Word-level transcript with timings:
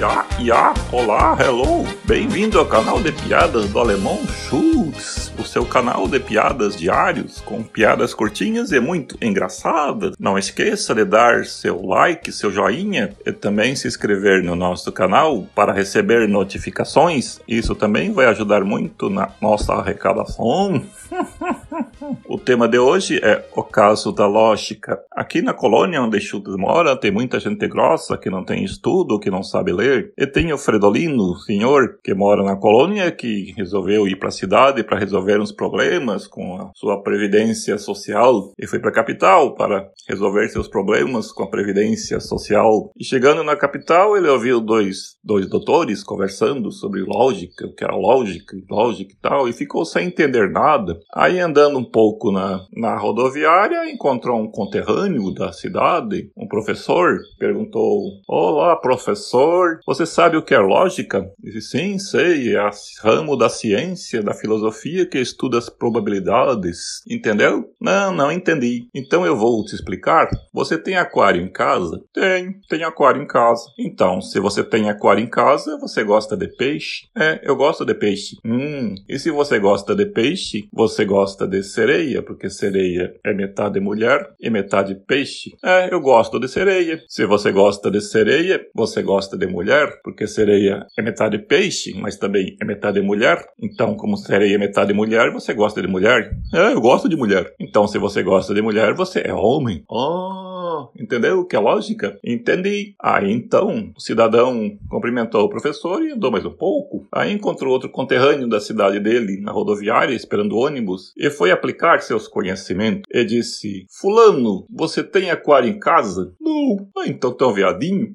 Ya, 0.00 0.72
olá, 0.90 1.36
hello, 1.38 1.86
bem-vindo 2.04 2.58
ao 2.58 2.64
canal 2.64 3.02
de 3.02 3.12
piadas 3.12 3.68
do 3.68 3.78
Alemão 3.78 4.18
Schultz, 4.26 5.30
o 5.38 5.44
seu 5.44 5.66
canal 5.66 6.08
de 6.08 6.18
piadas 6.18 6.74
diários, 6.74 7.42
com 7.42 7.62
piadas 7.62 8.14
curtinhas 8.14 8.72
e 8.72 8.80
muito 8.80 9.18
engraçadas. 9.20 10.14
Não 10.18 10.38
esqueça 10.38 10.94
de 10.94 11.04
dar 11.04 11.44
seu 11.44 11.84
like, 11.84 12.32
seu 12.32 12.50
joinha 12.50 13.14
e 13.26 13.30
também 13.30 13.76
se 13.76 13.88
inscrever 13.88 14.42
no 14.42 14.56
nosso 14.56 14.90
canal 14.90 15.46
para 15.54 15.70
receber 15.70 16.26
notificações. 16.26 17.38
Isso 17.46 17.74
também 17.74 18.10
vai 18.10 18.24
ajudar 18.24 18.64
muito 18.64 19.10
na 19.10 19.28
nossa 19.38 19.74
arrecadação. 19.74 20.82
o 22.26 22.38
tema 22.38 22.66
de 22.66 22.78
hoje 22.78 23.20
é 23.22 23.44
o 23.54 23.62
caso 23.62 24.12
da 24.12 24.26
lógica. 24.26 24.98
Aqui 25.12 25.42
na 25.42 25.52
colônia 25.52 26.00
onde 26.00 26.20
Schultz 26.20 26.56
mora, 26.56 26.96
tem 26.96 27.10
muita 27.10 27.38
gente 27.38 27.66
grossa 27.68 28.16
que 28.16 28.30
não 28.30 28.44
tem 28.44 28.64
estudo, 28.64 29.18
que 29.18 29.30
não 29.30 29.42
sabe 29.42 29.72
ler. 29.72 30.12
E 30.16 30.26
tem 30.26 30.52
o 30.52 30.58
Fredolino, 30.58 31.36
senhor, 31.36 31.98
que 32.02 32.14
mora 32.14 32.42
na 32.42 32.56
colônia, 32.56 33.10
que 33.10 33.52
resolveu 33.56 34.06
ir 34.08 34.16
para 34.16 34.28
a 34.28 34.32
cidade 34.32 34.82
para 34.82 34.98
resolver 34.98 35.40
uns 35.40 35.52
problemas 35.52 36.26
com 36.26 36.56
a 36.56 36.70
sua 36.74 37.02
previdência 37.02 37.76
social 37.76 38.52
e 38.58 38.66
foi 38.66 38.78
para 38.78 38.90
a 38.90 38.94
capital 38.94 39.54
para 39.54 39.88
resolver 40.08 40.48
seus 40.48 40.68
problemas 40.68 41.30
com 41.32 41.42
a 41.42 41.50
previdência 41.50 42.18
social. 42.20 42.90
E 42.96 43.04
chegando 43.04 43.42
na 43.42 43.56
capital, 43.56 44.16
ele 44.16 44.28
ouviu 44.28 44.60
dois, 44.60 45.16
dois 45.22 45.48
doutores 45.48 46.02
conversando 46.02 46.70
sobre 46.72 47.02
lógica, 47.02 47.66
o 47.66 47.74
que 47.74 47.84
era 47.84 47.94
lógica, 47.94 48.56
lógica 48.70 49.12
e 49.12 49.16
tal, 49.20 49.48
e 49.48 49.52
ficou 49.52 49.84
sem 49.84 50.06
entender 50.06 50.50
nada. 50.50 50.98
Aí 51.14 51.38
andando 51.38 51.78
um 51.78 51.89
pouco 51.90 52.30
na, 52.30 52.64
na 52.72 52.96
rodoviária, 52.96 53.90
encontrou 53.90 54.40
um 54.40 54.50
conterrâneo 54.50 55.32
da 55.32 55.52
cidade, 55.52 56.30
um 56.36 56.46
professor, 56.46 57.18
perguntou: 57.38 58.20
Olá, 58.28 58.76
professor, 58.76 59.80
você 59.86 60.06
sabe 60.06 60.36
o 60.36 60.42
que 60.42 60.54
é 60.54 60.58
lógica? 60.58 61.30
Disse: 61.38 61.62
Sim, 61.62 61.98
sei, 61.98 62.56
é 62.56 62.70
ramo 63.02 63.36
da 63.36 63.48
ciência, 63.48 64.22
da 64.22 64.34
filosofia 64.34 65.06
que 65.06 65.18
estuda 65.18 65.58
as 65.58 65.68
probabilidades. 65.68 67.02
Entendeu? 67.08 67.64
Não, 67.80 68.12
não 68.12 68.30
entendi. 68.30 68.88
Então 68.94 69.24
eu 69.26 69.36
vou 69.36 69.64
te 69.64 69.74
explicar. 69.74 70.28
Você 70.52 70.78
tem 70.78 70.96
aquário 70.96 71.42
em 71.42 71.50
casa? 71.50 72.00
Tenho, 72.12 72.54
tenho 72.68 72.86
aquário 72.86 73.22
em 73.22 73.26
casa. 73.26 73.64
Então, 73.78 74.20
se 74.20 74.38
você 74.40 74.62
tem 74.62 74.88
aquário 74.88 75.22
em 75.22 75.28
casa, 75.28 75.78
você 75.78 76.04
gosta 76.04 76.36
de 76.36 76.48
peixe? 76.48 77.08
É, 77.16 77.40
eu 77.42 77.56
gosto 77.56 77.84
de 77.84 77.94
peixe. 77.94 78.36
Hum, 78.44 78.94
e 79.08 79.18
se 79.18 79.30
você 79.30 79.58
gosta 79.58 79.94
de 79.94 80.06
peixe, 80.06 80.68
você 80.72 81.04
gosta 81.04 81.46
de 81.46 81.62
sereia, 81.80 82.22
porque 82.22 82.50
sereia 82.50 83.10
é 83.24 83.32
metade 83.32 83.80
mulher 83.80 84.26
e 84.38 84.50
metade 84.50 84.94
peixe. 85.06 85.50
É, 85.64 85.92
eu 85.92 86.00
gosto 86.00 86.38
de 86.38 86.46
sereia. 86.46 87.00
Se 87.08 87.24
você 87.24 87.50
gosta 87.50 87.90
de 87.90 88.02
sereia, 88.02 88.60
você 88.74 89.02
gosta 89.02 89.36
de 89.36 89.46
mulher, 89.46 89.88
porque 90.04 90.26
sereia 90.26 90.86
é 90.98 91.02
metade 91.02 91.38
peixe, 91.38 91.94
mas 91.98 92.18
também 92.18 92.54
é 92.60 92.64
metade 92.66 93.00
mulher. 93.00 93.42
Então, 93.62 93.94
como 93.94 94.16
sereia 94.16 94.56
é 94.56 94.58
metade 94.58 94.92
mulher, 94.92 95.32
você 95.32 95.54
gosta 95.54 95.80
de 95.80 95.88
mulher. 95.88 96.30
É, 96.52 96.74
eu 96.74 96.80
gosto 96.82 97.08
de 97.08 97.16
mulher. 97.16 97.50
Então, 97.58 97.88
se 97.88 97.98
você 97.98 98.22
gosta 98.22 98.52
de 98.52 98.60
mulher, 98.60 98.94
você 98.94 99.22
é 99.24 99.32
homem. 99.32 99.82
Oh 99.88 100.49
entendeu? 100.98 101.44
Que 101.44 101.56
é 101.56 101.58
lógica? 101.58 102.18
Entendi. 102.24 102.94
Aí 103.00 103.30
então, 103.30 103.92
o 103.96 104.00
cidadão 104.00 104.76
cumprimentou 104.88 105.44
o 105.44 105.48
professor 105.48 106.02
e 106.02 106.12
andou 106.12 106.30
mais 106.30 106.44
um 106.44 106.50
pouco. 106.50 107.06
Aí 107.12 107.32
encontrou 107.32 107.72
outro 107.72 107.90
conterrâneo 107.90 108.48
da 108.48 108.60
cidade 108.60 109.00
dele 109.00 109.40
na 109.40 109.52
rodoviária, 109.52 110.14
esperando 110.14 110.52
o 110.52 110.60
ônibus, 110.60 111.12
e 111.16 111.30
foi 111.30 111.50
aplicar 111.50 112.00
seus 112.00 112.26
conhecimentos. 112.28 113.02
E 113.12 113.24
disse: 113.24 113.86
Fulano, 113.90 114.66
você 114.70 115.02
tem 115.02 115.30
aquário 115.30 115.68
em 115.68 115.78
casa? 115.78 116.34
Não. 116.40 116.88
Ah, 116.96 117.06
então 117.06 117.32
tão 117.32 117.52
viadinho. 117.52 118.08